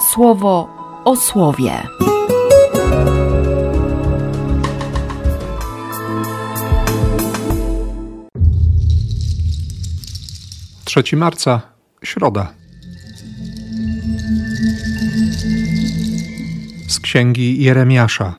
słowo 0.00 0.68
o 1.04 1.16
słowie. 1.16 1.82
3 10.84 11.16
marca, 11.16 11.60
środa. 12.04 12.52
Z 16.88 17.00
księgi 17.00 17.62
Jeremiasza. 17.62 18.34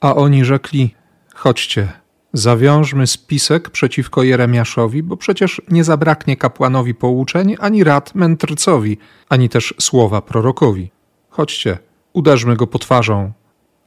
A 0.00 0.14
oni 0.14 0.44
rzekli: 0.44 0.94
Chodźcie, 1.34 1.99
zawiążmy 2.32 3.06
spisek 3.06 3.70
przeciwko 3.70 4.22
Jeremiaszowi, 4.22 5.02
bo 5.02 5.16
przecież 5.16 5.62
nie 5.70 5.84
zabraknie 5.84 6.36
kapłanowi 6.36 6.94
pouczeń, 6.94 7.56
ani 7.60 7.84
rad 7.84 8.14
mędrcowi, 8.14 8.98
ani 9.28 9.48
też 9.48 9.74
słowa 9.80 10.22
prorokowi. 10.22 10.90
Chodźcie, 11.28 11.78
uderzmy 12.12 12.56
go 12.56 12.66
po 12.66 12.78
twarzą, 12.78 13.32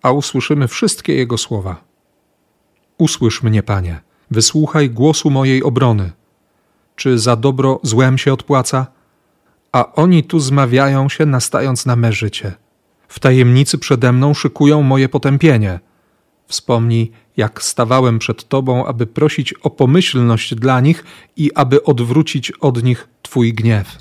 a 0.02 0.12
usłyszymy 0.12 0.68
wszystkie 0.68 1.16
jego 1.16 1.38
słowa. 1.38 1.84
Usłysz 2.98 3.44
mnie, 3.44 3.64
panie, 3.64 4.02
wysłuchaj 4.32 4.90
głosu 4.90 5.30
mojej 5.30 5.64
obrony 5.64 6.12
czy 6.96 7.20
za 7.20 7.36
dobro 7.36 7.80
złem 7.84 8.18
się 8.18 8.34
odpłaca? 8.34 8.88
A 9.72 9.94
oni 9.94 10.24
tu 10.24 10.40
zmawiają 10.40 11.10
się, 11.10 11.26
nastając 11.26 11.86
na 11.86 11.96
me 11.96 12.14
życie. 12.14 12.54
W 13.08 13.20
tajemnicy 13.20 13.78
przede 13.78 14.12
mną 14.12 14.34
szykują 14.34 14.84
moje 14.84 15.10
potępienie. 15.10 15.80
Wspomnij, 16.48 17.12
jak 17.38 17.64
stawałem 17.64 18.20
przed 18.20 18.48
Tobą, 18.48 18.86
aby 18.86 19.08
prosić 19.08 19.54
o 19.54 19.70
pomyślność 19.70 20.56
dla 20.56 20.80
nich 20.80 21.04
i 21.38 21.54
aby 21.54 21.84
odwrócić 21.84 22.52
od 22.52 22.84
nich 22.84 23.08
Twój 23.22 23.54
gniew. 23.54 23.98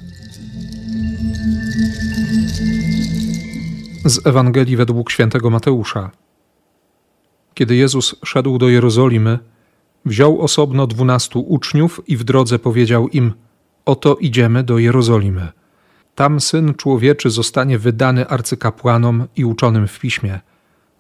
Z 4.05 4.27
Ewangelii 4.27 4.77
według 4.77 5.11
świętego 5.11 5.51
Mateusza. 5.51 6.11
Kiedy 7.55 7.77
Jezus 7.77 8.17
szedł 8.25 8.59
do 8.59 8.69
Jerozolimy, 8.69 9.39
wziął 10.05 10.41
osobno 10.41 10.87
dwunastu 10.87 11.41
uczniów 11.41 12.01
i 12.07 12.17
w 12.17 12.25
drodze 12.25 12.59
powiedział 12.59 13.09
im: 13.09 13.33
Oto 13.85 14.15
idziemy 14.15 14.63
do 14.63 14.79
Jerozolimy. 14.79 15.53
Tam 16.15 16.41
syn 16.41 16.75
człowieczy 16.75 17.31
zostanie 17.31 17.79
wydany 17.79 18.29
arcykapłanom 18.29 19.27
i 19.37 19.45
uczonym 19.45 19.89
w 19.89 20.01
piśmie. 20.01 20.41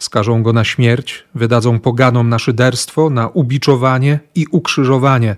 Skażą 0.02 0.42
go 0.42 0.52
na 0.52 0.64
śmierć, 0.64 1.24
wydadzą 1.34 1.78
poganom 1.78 2.28
na 2.28 2.38
szyderstwo, 2.38 3.10
na 3.10 3.28
ubiczowanie 3.28 4.20
i 4.34 4.46
ukrzyżowanie, 4.50 5.36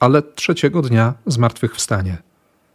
ale 0.00 0.22
trzeciego 0.22 0.82
dnia 0.82 1.14
zmartwychwstanie. 1.26 2.18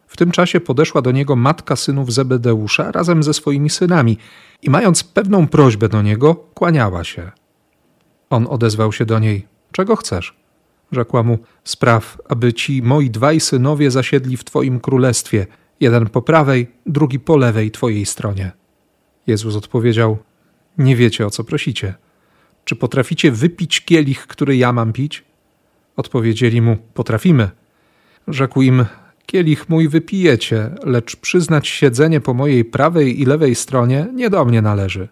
W 0.08 0.18
tym 0.18 0.32
czasie 0.32 0.60
podeszła 0.60 1.02
do 1.02 1.12
niego 1.12 1.36
matka 1.36 1.76
synów 1.76 2.14
Zebedeusza 2.14 2.92
razem 2.92 3.24
ze 3.24 3.34
swoimi 3.34 3.70
synami 3.70 4.18
i 4.62 4.70
mając 4.70 5.04
pewną 5.04 5.48
prośbę 5.48 5.90
do 5.90 6.02
niego, 6.02 6.36
kłaniała 6.36 7.04
się. 7.04 7.32
On 8.30 8.48
odezwał 8.50 8.92
się 8.92 9.06
do 9.06 9.20
niej: 9.20 9.48
Czego 9.72 9.96
chcesz? 9.96 10.36
Rzekła 10.92 11.24
mu: 11.24 11.40
Spraw, 11.64 12.18
aby 12.30 12.54
ci 12.54 12.82
moi 12.84 13.10
dwaj 13.10 13.40
synowie 13.40 13.92
zasiedli 13.92 14.38
w 14.38 14.44
Twoim 14.44 14.80
królestwie, 14.80 15.48
jeden 15.80 16.10
po 16.10 16.22
prawej, 16.22 16.72
drugi 16.86 17.20
po 17.20 17.38
lewej 17.38 17.72
Twojej 17.72 18.06
stronie. 18.06 18.52
Jezus 19.28 19.56
odpowiedział: 19.56 20.18
Nie 20.82 20.96
wiecie, 20.96 21.28
o 21.28 21.30
co 21.30 21.44
prosicie. 21.44 21.94
Czy 22.66 22.76
potraficie 22.76 23.32
wypić 23.32 23.82
kielich, 23.82 24.28
który 24.28 24.58
ja 24.58 24.74
mam 24.74 24.94
pić? 24.94 25.24
Odpowiedzieli 25.98 26.62
mu: 26.62 26.78
Potrafimy. 26.94 27.50
Rzekł 28.28 28.62
im: 28.62 28.86
Kielich 29.26 29.70
mój 29.70 29.88
wypijecie, 29.88 30.70
lecz 30.84 31.16
przyznać 31.16 31.68
siedzenie 31.68 32.22
po 32.22 32.34
mojej 32.34 32.66
prawej 32.66 33.22
i 33.22 33.26
lewej 33.26 33.56
stronie 33.56 34.08
nie 34.14 34.30
do 34.30 34.46
mnie 34.46 34.62
należy. 34.62 35.08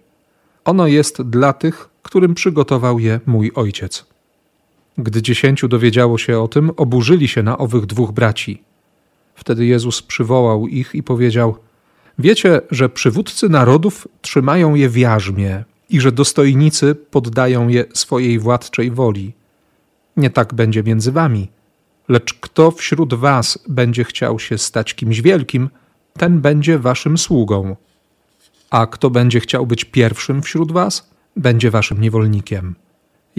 Ono 0.65 0.87
jest 0.87 1.21
dla 1.21 1.53
tych, 1.53 1.89
którym 2.03 2.33
przygotował 2.33 2.99
je 2.99 3.19
mój 3.25 3.51
ojciec. 3.55 4.05
Gdy 4.97 5.21
dziesięciu 5.21 5.67
dowiedziało 5.67 6.17
się 6.17 6.39
o 6.39 6.47
tym, 6.47 6.71
oburzyli 6.77 7.27
się 7.27 7.43
na 7.43 7.57
owych 7.57 7.85
dwóch 7.85 8.11
braci. 8.11 8.63
Wtedy 9.35 9.65
Jezus 9.65 10.01
przywołał 10.01 10.67
ich 10.67 10.95
i 10.95 11.03
powiedział: 11.03 11.55
Wiecie, 12.19 12.61
że 12.71 12.89
przywódcy 12.89 13.49
narodów 13.49 14.07
trzymają 14.21 14.75
je 14.75 14.89
w 14.89 14.97
jarzmie 14.97 15.63
i 15.89 15.99
że 15.99 16.11
dostojnicy 16.11 16.95
poddają 16.95 17.67
je 17.67 17.85
swojej 17.93 18.39
władczej 18.39 18.91
woli. 18.91 19.33
Nie 20.17 20.29
tak 20.29 20.53
będzie 20.53 20.83
między 20.83 21.11
wami. 21.11 21.49
Lecz 22.09 22.33
kto 22.33 22.71
wśród 22.71 23.13
was 23.13 23.59
będzie 23.67 24.03
chciał 24.03 24.39
się 24.39 24.57
stać 24.57 24.93
kimś 24.93 25.21
wielkim, 25.21 25.69
ten 26.13 26.41
będzie 26.41 26.79
waszym 26.79 27.17
sługą. 27.17 27.75
A 28.69 28.87
kto 28.87 29.09
będzie 29.09 29.39
chciał 29.39 29.65
być 29.65 29.85
pierwszym 29.85 30.41
wśród 30.41 30.71
was, 30.71 31.09
będzie 31.35 31.71
waszym 31.71 32.01
niewolnikiem 32.01 32.75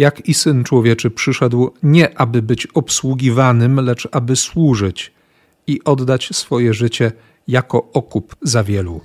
jak 0.01 0.29
i 0.29 0.35
syn 0.35 0.65
człowieczy 0.65 1.11
przyszedł 1.11 1.71
nie 1.83 2.19
aby 2.19 2.43
być 2.43 2.67
obsługiwanym, 2.67 3.81
lecz 3.81 4.09
aby 4.13 4.37
służyć 4.37 5.13
i 5.67 5.85
oddać 5.85 6.29
swoje 6.33 6.75
życie 6.75 7.13
jako 7.51 7.91
okup 7.93 8.37
za 8.43 8.65
wielu. 8.65 9.01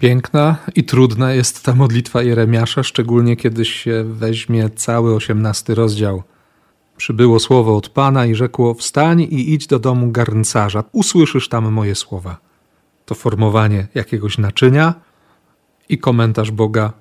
Piękna 0.00 0.56
i 0.74 0.84
trudna 0.84 1.32
jest 1.32 1.62
ta 1.62 1.74
modlitwa 1.74 2.22
Jeremiasza, 2.22 2.82
szczególnie 2.82 3.36
kiedy 3.36 3.64
się 3.64 4.04
weźmie 4.04 4.70
cały 4.70 5.14
osiemnasty 5.14 5.74
rozdział. 5.74 6.22
Przybyło 6.96 7.40
słowo 7.40 7.76
od 7.76 7.88
Pana 7.88 8.26
i 8.26 8.34
rzekło: 8.34 8.74
Wstań 8.74 9.20
i 9.20 9.52
idź 9.54 9.66
do 9.66 9.78
domu 9.78 10.10
garncarza, 10.10 10.84
usłyszysz 10.92 11.48
tam 11.48 11.72
moje 11.72 11.94
słowa. 11.94 12.36
To 13.06 13.14
formowanie 13.14 13.86
jakiegoś 13.94 14.38
naczynia, 14.38 14.94
i 15.88 15.98
komentarz 15.98 16.50
Boga: 16.50 16.92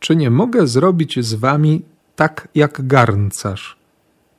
Czy 0.00 0.16
nie 0.16 0.30
mogę 0.30 0.66
zrobić 0.66 1.24
z 1.24 1.34
wami 1.34 1.82
tak 2.16 2.48
jak 2.54 2.86
garncarz? 2.86 3.76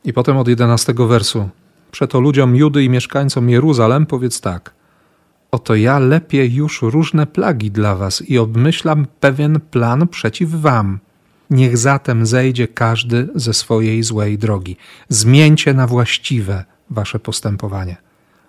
I 0.03 0.13
potem 0.13 0.37
od 0.37 0.47
jedenastego 0.47 1.07
wersu. 1.07 1.49
Przeto 1.93 2.19
ludziom 2.19 2.55
Judy 2.55 2.83
i 2.83 2.89
mieszkańcom 2.89 3.49
Jeruzalem 3.49 4.05
powiedz 4.05 4.41
tak. 4.41 4.73
Oto 5.51 5.75
ja 5.75 5.99
lepiej 5.99 6.53
już 6.53 6.81
różne 6.81 7.25
plagi 7.27 7.71
dla 7.71 7.95
was 7.95 8.21
i 8.29 8.37
obmyślam 8.37 9.07
pewien 9.19 9.59
plan 9.59 10.07
przeciw 10.07 10.49
wam. 10.49 10.99
Niech 11.49 11.77
zatem 11.77 12.25
zejdzie 12.25 12.67
każdy 12.67 13.29
ze 13.35 13.53
swojej 13.53 14.03
złej 14.03 14.37
drogi. 14.37 14.77
Zmieńcie 15.09 15.73
na 15.73 15.87
właściwe 15.87 16.65
wasze 16.89 17.19
postępowanie. 17.19 17.97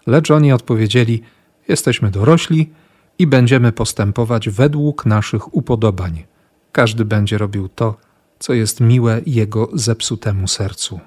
Lecz 0.06 0.30
oni 0.30 0.52
odpowiedzieli: 0.52 1.22
Jesteśmy 1.68 2.10
dorośli, 2.10 2.70
i 3.18 3.26
będziemy 3.26 3.72
postępować 3.72 4.48
według 4.48 5.06
naszych 5.06 5.54
upodobań. 5.54 6.24
Każdy 6.72 7.04
będzie 7.04 7.38
robił 7.38 7.68
to, 7.68 7.96
co 8.38 8.54
jest 8.54 8.80
miłe 8.80 9.20
jego 9.26 9.68
zepsutemu 9.72 10.48
sercu. 10.48 11.00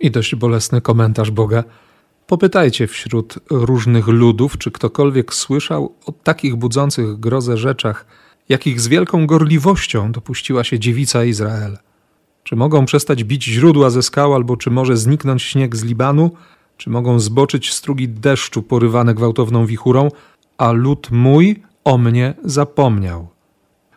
I 0.00 0.10
dość 0.10 0.34
bolesny 0.34 0.80
komentarz 0.80 1.30
Boga. 1.30 1.64
Popytajcie 2.26 2.86
wśród 2.86 3.38
różnych 3.50 4.08
ludów, 4.08 4.58
czy 4.58 4.70
ktokolwiek 4.70 5.34
słyszał 5.34 5.94
o 6.06 6.12
takich 6.12 6.56
budzących 6.56 7.20
grozę 7.20 7.56
rzeczach, 7.56 8.06
jakich 8.48 8.80
z 8.80 8.88
wielką 8.88 9.26
gorliwością 9.26 10.12
dopuściła 10.12 10.64
się 10.64 10.78
dziewica 10.78 11.24
Izrael. 11.24 11.78
Czy 12.42 12.56
mogą 12.56 12.84
przestać 12.84 13.24
bić 13.24 13.44
źródła 13.44 13.90
ze 13.90 14.02
skał, 14.02 14.34
albo 14.34 14.56
czy 14.56 14.70
może 14.70 14.96
zniknąć 14.96 15.42
śnieg 15.42 15.76
z 15.76 15.84
Libanu, 15.84 16.30
czy 16.76 16.90
mogą 16.90 17.20
zboczyć 17.20 17.72
strugi 17.72 18.08
deszczu 18.08 18.62
porywane 18.62 19.14
gwałtowną 19.14 19.66
wichurą, 19.66 20.08
a 20.58 20.72
lud 20.72 21.08
mój 21.10 21.62
o 21.84 21.98
mnie 21.98 22.34
zapomniał. 22.44 23.28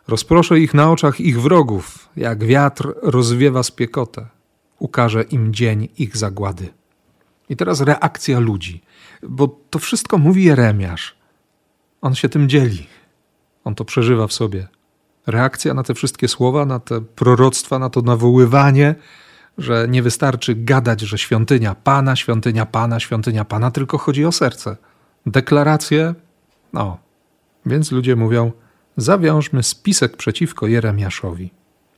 Rozproszę 0.08 0.60
ich 0.60 0.74
na 0.74 0.92
oczach 0.92 1.20
ich 1.20 1.40
wrogów, 1.40 2.08
jak 2.16 2.44
wiatr 2.44 2.94
rozwiewa 3.02 3.62
spiekotę. 3.62 4.26
Ukaże 4.82 5.22
im 5.22 5.54
dzień 5.54 5.88
ich 5.98 6.16
zagłady. 6.16 6.68
I 7.48 7.56
teraz 7.56 7.80
reakcja 7.80 8.40
ludzi, 8.40 8.82
bo 9.22 9.60
to 9.70 9.78
wszystko 9.78 10.18
mówi 10.18 10.44
Jeremiasz. 10.44 11.16
On 12.00 12.14
się 12.14 12.28
tym 12.28 12.48
dzieli. 12.48 12.86
On 13.64 13.74
to 13.74 13.84
przeżywa 13.84 14.26
w 14.26 14.32
sobie. 14.32 14.68
Reakcja 15.26 15.74
na 15.74 15.82
te 15.82 15.94
wszystkie 15.94 16.28
słowa, 16.28 16.66
na 16.66 16.78
te 16.78 17.00
proroctwa, 17.00 17.78
na 17.78 17.90
to 17.90 18.02
nawoływanie, 18.02 18.94
że 19.58 19.86
nie 19.88 20.02
wystarczy 20.02 20.54
gadać, 20.54 21.00
że 21.00 21.18
świątynia 21.18 21.74
Pana, 21.74 22.16
świątynia 22.16 22.66
Pana, 22.66 23.00
świątynia 23.00 23.44
Pana, 23.44 23.70
tylko 23.70 23.98
chodzi 23.98 24.24
o 24.24 24.32
serce. 24.32 24.76
Deklaracje 25.26 26.14
no, 26.72 26.98
więc 27.66 27.92
ludzie 27.92 28.16
mówią, 28.16 28.52
zawiążmy 28.96 29.62
spisek 29.62 30.16
przeciwko 30.16 30.66
Jeremiaszowi. 30.66 31.50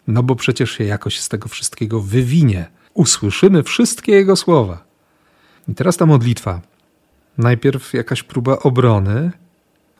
No 0.07 0.23
bo 0.23 0.37
przecież 0.37 0.71
się 0.71 0.85
jakoś 0.85 1.21
z 1.21 1.29
tego 1.29 1.49
wszystkiego 1.49 2.01
wywinie. 2.01 2.67
Usłyszymy 2.95 3.63
wszystkie 3.63 4.13
jego 4.13 4.37
słowa. 4.37 4.85
I 5.69 5.75
teraz 5.75 5.97
ta 5.97 6.07
modlitwa. 6.07 6.61
Najpierw 7.39 7.95
jakaś 7.95 8.23
próba 8.23 8.59
obrony, 8.59 9.31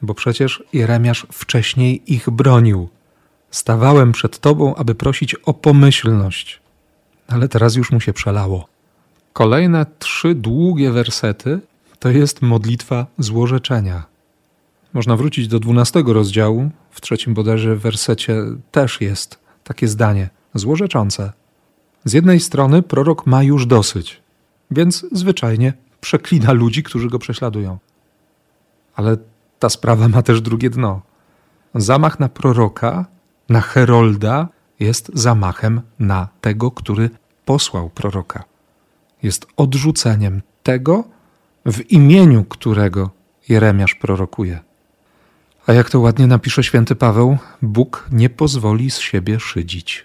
bo 0.03 0.15
przecież 0.15 0.63
Jeremiasz 0.73 1.27
wcześniej 1.33 2.13
ich 2.13 2.31
bronił. 2.31 2.89
Stawałem 3.51 4.13
przed 4.13 4.39
tobą, 4.39 4.75
aby 4.75 4.95
prosić 4.95 5.35
o 5.35 5.55
pomyślność. 5.55 6.61
Ale 7.29 7.49
teraz 7.49 7.77
już 7.77 7.93
mu 7.93 8.01
się 8.01 8.13
przelało. 8.13 8.69
Kolejne 9.33 9.87
trzy 9.99 10.35
długie 10.35 10.91
wersety 10.91 11.61
To 11.99 12.11
jest 12.11 12.43
modlitwa 12.43 13.07
złorzeczenia. 13.19 14.05
Można 14.93 15.17
wrócić 15.17 15.49
do 15.49 15.61
dwunastego 15.61 16.13
rozdziału. 16.13 16.71
W 16.91 17.01
trzecim 17.01 17.35
bodajże 17.35 17.77
wersecie 17.77 18.43
też 18.71 19.01
jest 19.01 19.44
takie 19.65 19.89
zdanie 19.89 20.29
złorzeczące. 20.55 21.33
Z 22.05 22.13
jednej 22.13 22.41
strony 22.41 22.83
prorok 22.83 23.27
ma 23.27 23.43
już 23.43 23.67
dosyć, 23.67 24.23
więc 24.71 25.07
zwyczajnie 25.13 25.73
przeklina 26.01 26.53
ludzi, 26.53 26.83
którzy 26.83 27.09
go 27.09 27.19
prześladują. 27.19 27.79
Ale 28.97 29.17
ta 29.59 29.69
sprawa 29.69 30.09
ma 30.09 30.23
też 30.23 30.41
drugie 30.41 30.71
dno. 30.71 31.03
Zamach 31.75 32.21
na 32.21 32.29
proroka, 32.29 33.07
na 33.49 33.61
herolda, 33.61 34.49
jest 34.81 35.11
zamachem 35.15 35.81
na 35.99 36.29
tego, 36.41 36.71
który 36.71 37.11
posłał 37.45 37.91
proroka. 37.91 38.45
Jest 39.23 39.47
odrzuceniem 39.57 40.43
tego, 40.63 41.05
w 41.67 41.91
imieniu 41.91 42.45
którego 42.45 43.11
Jeremiasz 43.49 43.95
prorokuje. 43.95 44.61
A 45.67 45.73
jak 45.73 45.91
to 45.91 46.01
ładnie 46.01 46.27
napisze 46.27 46.65
święty 46.65 46.95
Paweł, 46.95 47.39
Bóg 47.63 48.09
nie 48.13 48.31
pozwoli 48.31 48.91
z 48.91 48.99
siebie 48.99 49.41
szydzić. 49.41 50.05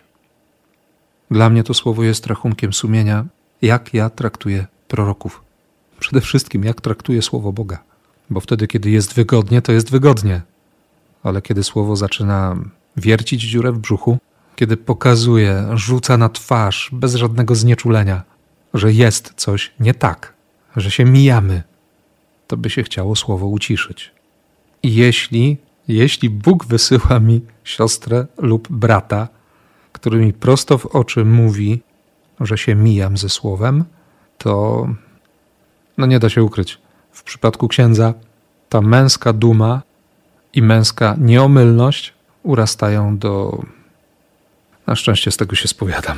Dla 1.32 1.50
mnie 1.50 1.64
to 1.64 1.74
słowo 1.74 2.04
jest 2.04 2.28
rachunkiem 2.28 2.74
sumienia, 2.74 3.26
jak 3.62 3.94
ja 3.94 4.10
traktuję 4.10 4.68
proroków. 4.88 5.44
Przede 6.00 6.22
wszystkim, 6.22 6.64
jak 6.64 6.82
traktuję 6.82 7.22
słowo 7.22 7.54
Boga. 7.54 7.84
Bo 8.30 8.40
wtedy, 8.40 8.68
kiedy 8.68 8.90
jest 8.90 9.14
wygodnie, 9.14 9.62
to 9.62 9.72
jest 9.72 9.92
wygodnie. 9.92 10.42
Ale 11.24 11.42
kiedy 11.42 11.64
słowo 11.64 11.96
zaczyna 11.96 12.56
wiercić 12.98 13.42
dziurę 13.42 13.72
w 13.72 13.80
brzuchu, 13.80 14.18
kiedy 14.56 14.78
pokazuje, 14.78 15.68
rzuca 15.74 16.18
na 16.18 16.30
twarz 16.30 16.90
bez 16.94 17.16
żadnego 17.16 17.56
znieczulenia, 17.56 18.24
że 18.74 18.94
jest 18.94 19.34
coś 19.36 19.72
nie 19.80 19.94
tak, 19.94 20.34
że 20.76 20.92
się 20.92 21.06
mijamy, 21.06 21.64
to 22.48 22.58
by 22.58 22.70
się 22.70 22.84
chciało 22.84 23.16
słowo 23.16 23.48
uciszyć. 23.48 24.19
Jeśli, 24.84 25.58
jeśli 25.88 26.30
Bóg 26.30 26.66
wysyła 26.66 27.20
mi 27.20 27.42
siostrę 27.64 28.26
lub 28.38 28.68
brata, 28.72 29.28
który 29.92 30.20
mi 30.20 30.34
prosto 30.34 30.78
w 30.78 30.86
oczy 30.86 31.26
mówi, 31.26 31.82
że 32.40 32.58
się 32.58 32.76
mijam 32.76 33.18
ze 33.18 33.30
słowem, 33.30 33.86
to 34.38 34.88
no 35.98 36.06
nie 36.06 36.20
da 36.20 36.30
się 36.30 36.44
ukryć. 36.44 36.78
W 37.12 37.24
przypadku 37.24 37.68
księdza 37.68 38.14
ta 38.70 38.82
męska 38.82 39.34
duma 39.34 39.82
i 40.54 40.62
męska 40.62 41.16
nieomylność 41.20 42.14
urastają 42.44 43.18
do. 43.18 43.64
Na 44.88 44.96
szczęście 44.96 45.32
z 45.32 45.38
tego 45.38 45.56
się 45.56 45.68
spowiadam. 45.68 46.18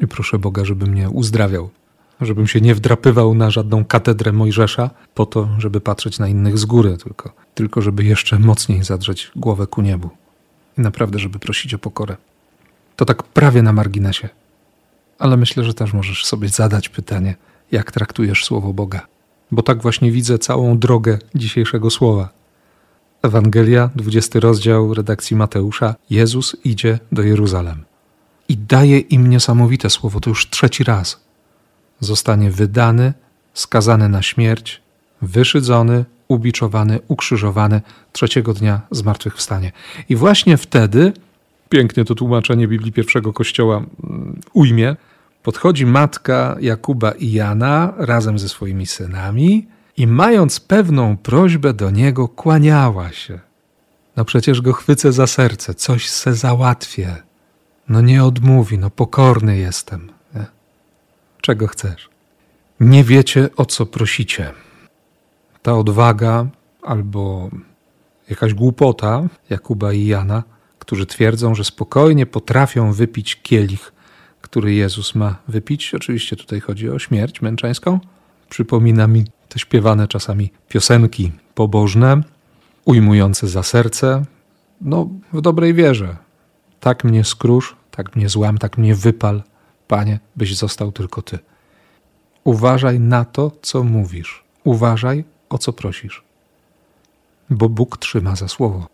I 0.00 0.06
proszę 0.06 0.38
Boga, 0.38 0.64
żeby 0.64 0.86
mnie 0.86 1.10
uzdrawiał, 1.10 1.70
żebym 2.24 2.46
się 2.46 2.60
nie 2.60 2.74
wdrapywał 2.74 3.34
na 3.34 3.50
żadną 3.50 3.84
katedrę 3.84 4.32
Mojżesza 4.32 4.90
po 5.14 5.26
to, 5.26 5.48
żeby 5.58 5.80
patrzeć 5.80 6.18
na 6.18 6.28
innych 6.28 6.58
z 6.58 6.64
góry, 6.64 6.96
tylko, 7.04 7.32
tylko 7.54 7.82
żeby 7.82 8.04
jeszcze 8.04 8.38
mocniej 8.38 8.84
zadrzeć 8.84 9.30
głowę 9.36 9.66
ku 9.66 9.82
niebu. 9.82 10.10
I 10.78 10.80
naprawdę, 10.80 11.18
żeby 11.18 11.38
prosić 11.38 11.74
o 11.74 11.78
pokorę. 11.78 12.16
To 12.96 13.04
tak 13.04 13.22
prawie 13.22 13.62
na 13.62 13.72
marginesie. 13.72 14.28
Ale 15.18 15.36
myślę, 15.36 15.64
że 15.64 15.74
też 15.74 15.92
możesz 15.92 16.24
sobie 16.24 16.48
zadać 16.48 16.88
pytanie, 16.88 17.34
jak 17.72 17.92
traktujesz 17.92 18.44
słowo 18.44 18.72
Boga. 18.72 19.06
Bo 19.50 19.62
tak 19.62 19.82
właśnie 19.82 20.12
widzę 20.12 20.38
całą 20.38 20.78
drogę 20.78 21.18
dzisiejszego 21.34 21.90
słowa. 21.90 22.28
Ewangelia, 23.22 23.90
20 23.94 24.40
rozdział 24.40 24.94
redakcji 24.94 25.36
Mateusza. 25.36 25.94
Jezus 26.10 26.56
idzie 26.64 26.98
do 27.12 27.22
Jeruzalem 27.22 27.84
i 28.52 28.56
daje 28.56 28.98
im 28.98 29.30
niesamowite 29.30 29.90
słowo, 29.90 30.20
to 30.20 30.30
już 30.30 30.50
trzeci 30.50 30.84
raz. 30.84 31.21
Zostanie 32.02 32.50
wydany, 32.50 33.12
skazany 33.54 34.08
na 34.08 34.22
śmierć, 34.22 34.82
wyszydzony, 35.22 36.04
ubiczowany, 36.28 37.00
ukrzyżowany, 37.08 37.80
trzeciego 38.12 38.54
dnia 38.54 38.80
zmartwychwstanie. 38.90 39.72
I 40.08 40.16
właśnie 40.16 40.56
wtedy 40.56 41.12
pięknie 41.68 42.04
to 42.04 42.14
tłumaczenie 42.14 42.68
Biblii 42.68 42.92
pierwszego 42.92 43.32
kościoła 43.32 43.76
mm, 43.76 44.40
ujmie, 44.52 44.96
podchodzi 45.42 45.86
matka 45.86 46.56
Jakuba 46.60 47.12
i 47.12 47.32
Jana 47.32 47.92
razem 47.96 48.38
ze 48.38 48.48
swoimi 48.48 48.86
synami 48.86 49.66
i 49.96 50.06
mając 50.06 50.60
pewną 50.60 51.16
prośbę 51.16 51.74
do 51.74 51.90
niego, 51.90 52.28
kłaniała 52.28 53.12
się. 53.12 53.40
No 54.16 54.24
przecież 54.24 54.60
go 54.60 54.72
chwycę 54.72 55.12
za 55.12 55.26
serce, 55.26 55.74
coś 55.74 56.08
se 56.08 56.34
załatwię. 56.34 57.16
No 57.88 58.00
nie 58.00 58.24
odmówi, 58.24 58.78
no 58.78 58.90
pokorny 58.90 59.56
jestem. 59.56 60.12
Czego 61.42 61.66
chcesz? 61.66 62.08
Nie 62.80 63.04
wiecie, 63.04 63.48
o 63.56 63.66
co 63.66 63.86
prosicie. 63.86 64.52
Ta 65.62 65.74
odwaga 65.74 66.46
albo 66.82 67.50
jakaś 68.30 68.54
głupota 68.54 69.22
Jakuba 69.50 69.92
i 69.92 70.06
Jana 70.06 70.42
którzy 70.82 71.06
twierdzą, 71.06 71.54
że 71.54 71.64
spokojnie 71.64 72.26
potrafią 72.26 72.92
wypić 72.92 73.42
kielich, 73.42 73.92
który 74.40 74.74
Jezus 74.74 75.14
ma 75.14 75.36
wypić. 75.48 75.94
Oczywiście 75.94 76.36
tutaj 76.36 76.60
chodzi 76.60 76.90
o 76.90 76.98
śmierć 76.98 77.42
męczeńską. 77.42 78.00
Przypomina 78.48 79.06
mi 79.06 79.24
te 79.48 79.58
śpiewane 79.58 80.08
czasami 80.08 80.50
piosenki 80.68 81.32
pobożne, 81.54 82.22
ujmujące 82.84 83.48
za 83.48 83.62
serce, 83.62 84.24
no 84.80 85.08
w 85.32 85.40
dobrej 85.40 85.74
wierze. 85.74 86.16
Tak 86.80 87.04
mnie 87.04 87.24
skrusz, 87.24 87.76
tak 87.90 88.16
mnie 88.16 88.28
złam, 88.28 88.58
tak 88.58 88.78
mnie 88.78 88.94
wypal, 88.94 89.42
Panie, 89.92 90.20
byś 90.36 90.56
został 90.56 90.92
tylko 90.92 91.22
Ty. 91.22 91.38
Uważaj 92.44 93.00
na 93.00 93.24
to, 93.24 93.52
co 93.62 93.84
mówisz. 93.84 94.44
Uważaj, 94.64 95.24
o 95.48 95.58
co 95.58 95.72
prosisz. 95.72 96.22
Bo 97.50 97.68
Bóg 97.68 97.96
trzyma 97.96 98.36
za 98.36 98.48
słowo. 98.48 98.88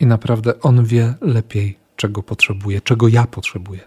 I 0.00 0.06
naprawdę 0.06 0.60
On 0.60 0.84
wie 0.84 1.14
lepiej, 1.20 1.78
czego 1.96 2.22
potrzebuje, 2.22 2.80
czego 2.80 3.08
ja 3.08 3.26
potrzebuję. 3.26 3.80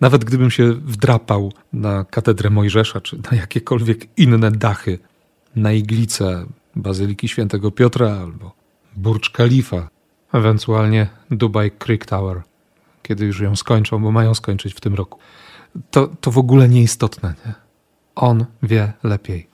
Nawet 0.00 0.24
gdybym 0.24 0.50
się 0.50 0.72
wdrapał 0.72 1.52
na 1.72 2.04
katedrę 2.04 2.50
Mojżesza, 2.50 3.00
czy 3.00 3.16
na 3.30 3.36
jakiekolwiek 3.36 4.18
inne 4.18 4.50
dachy, 4.50 4.98
na 5.56 5.72
iglicę 5.72 6.46
Bazyliki 6.76 7.28
Świętego 7.28 7.70
Piotra 7.70 8.20
albo 8.20 8.52
Burcz 8.96 9.30
Khalifa, 9.30 9.88
ewentualnie 10.32 11.08
Dubai 11.30 11.70
Creek 11.70 12.06
Tower, 12.06 12.42
kiedy 13.02 13.24
już 13.24 13.40
ją 13.40 13.56
skończą, 13.56 14.02
bo 14.02 14.12
mają 14.12 14.34
skończyć 14.34 14.74
w 14.74 14.80
tym 14.80 14.94
roku. 14.94 15.18
To, 15.90 16.06
to 16.20 16.30
w 16.30 16.38
ogóle 16.38 16.68
nieistotne. 16.68 17.34
Nie? 17.46 17.54
On 18.14 18.44
wie 18.62 18.92
lepiej. 19.02 19.48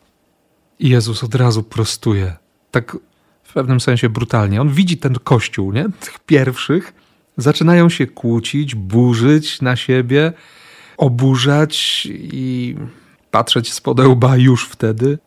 I 0.79 0.89
Jezus 0.89 1.25
od 1.25 1.35
razu 1.35 1.63
prostuje, 1.63 2.37
tak 2.71 2.97
w 3.43 3.53
pewnym 3.53 3.81
sensie 3.81 4.09
brutalnie. 4.09 4.61
On 4.61 4.69
widzi 4.69 4.97
ten 4.97 5.15
kościół, 5.15 5.73
nie? 5.73 5.87
tych 6.01 6.19
pierwszych, 6.19 6.95
zaczynają 7.37 7.89
się 7.89 8.07
kłócić, 8.07 8.75
burzyć 8.75 9.61
na 9.63 9.77
siebie, 9.77 10.33
oburzać 10.97 12.09
i 12.13 12.77
patrzeć 13.31 13.73
z 13.73 13.81
podełba 13.81 14.37
już 14.37 14.69
wtedy. 14.69 15.19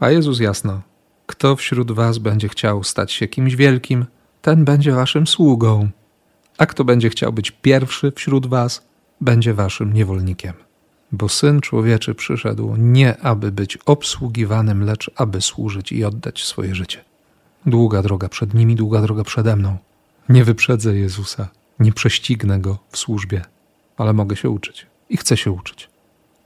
A 0.00 0.10
Jezus 0.10 0.40
jasno, 0.40 0.82
kto 1.26 1.56
wśród 1.56 1.92
was 1.92 2.18
będzie 2.18 2.48
chciał 2.48 2.84
stać 2.84 3.12
się 3.12 3.28
kimś 3.28 3.56
wielkim, 3.56 4.06
ten 4.42 4.64
będzie 4.64 4.92
waszym 4.92 5.26
sługą. 5.26 5.90
A 6.58 6.66
kto 6.66 6.84
będzie 6.84 7.10
chciał 7.10 7.32
być 7.32 7.50
pierwszy 7.50 8.12
wśród 8.16 8.46
was, 8.46 8.82
będzie 9.20 9.54
waszym 9.54 9.92
niewolnikiem. 9.92 10.52
Bo 11.12 11.28
syn 11.28 11.60
człowieczy 11.60 12.14
przyszedł 12.14 12.74
nie 12.78 13.20
aby 13.20 13.52
być 13.52 13.76
obsługiwanym, 13.76 14.84
lecz 14.84 15.10
aby 15.16 15.40
służyć 15.40 15.92
i 15.92 16.04
oddać 16.04 16.44
swoje 16.44 16.74
życie. 16.74 17.04
Długa 17.66 18.02
droga 18.02 18.28
przed 18.28 18.54
nimi, 18.54 18.74
długa 18.74 19.02
droga 19.02 19.24
przede 19.24 19.56
mną. 19.56 19.76
Nie 20.28 20.44
wyprzedzę 20.44 20.96
Jezusa, 20.96 21.48
nie 21.78 21.92
prześcignę 21.92 22.58
go 22.60 22.78
w 22.90 22.98
służbie, 22.98 23.44
ale 23.96 24.12
mogę 24.12 24.36
się 24.36 24.50
uczyć 24.50 24.86
i 25.10 25.16
chcę 25.16 25.36
się 25.36 25.50
uczyć. 25.50 25.90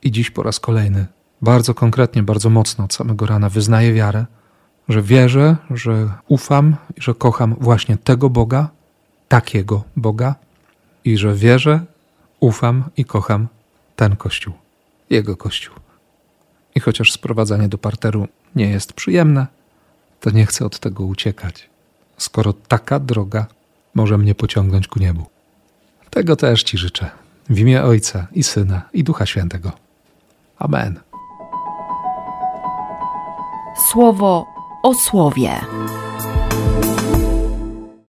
I 0.02 0.11
dziś 0.11 0.31
po 0.31 0.43
raz 0.43 0.61
kolejny, 0.61 1.07
bardzo 1.43 1.75
konkretnie, 1.75 2.23
bardzo 2.23 2.50
mocno 2.50 2.85
od 2.85 2.95
samego 2.95 3.26
rana 3.26 3.49
wyznaję 3.49 3.93
wiarę, 3.93 4.26
że 4.88 5.02
wierzę, 5.02 5.57
że 5.71 6.09
ufam 6.29 6.76
i 6.97 7.02
że 7.02 7.14
kocham 7.14 7.57
właśnie 7.61 7.97
tego 7.97 8.31
Boga, 8.31 8.69
takiego 9.30 9.82
Boga 9.96 10.34
i 11.04 11.18
że 11.18 11.34
wierzę, 11.34 11.80
ufam 12.40 12.84
i 12.96 13.04
kocham 13.04 13.49
ten 13.96 14.16
Kościół, 14.16 14.54
Jego 15.10 15.37
Kościół. 15.37 15.75
I 16.75 16.80
chociaż 16.80 17.12
sprowadzanie 17.12 17.68
do 17.68 17.78
parteru 17.78 18.28
nie 18.56 18.68
jest 18.68 18.92
przyjemne, 18.92 19.46
to 20.20 20.30
nie 20.30 20.46
chcę 20.46 20.64
od 20.64 20.78
tego 20.78 21.04
uciekać, 21.04 21.70
skoro 22.16 22.52
taka 22.52 23.00
droga 23.00 23.46
może 23.94 24.18
mnie 24.18 24.34
pociągnąć 24.34 24.88
ku 24.88 24.99
niebu. 24.99 25.26
Tego 26.10 26.37
też 26.37 26.62
Ci 26.62 26.78
życzę. 26.78 27.10
W 27.49 27.58
imię 27.58 27.82
Ojca 27.82 28.26
i 28.32 28.42
Syna 28.42 28.82
i 28.92 29.04
Ducha 29.04 29.26
Świętego. 29.26 29.72
Amen. 30.58 31.00
Słowo 33.90 34.46
o 34.82 34.94
słowie. 34.94 35.60